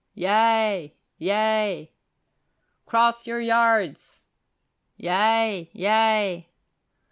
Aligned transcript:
"Yea, 0.15 0.95
yea!" 1.19 1.91
"Cross 2.87 3.27
your 3.27 3.39
yards!" 3.39 4.23
"Yea, 4.97 5.69
yea!" 5.73 6.47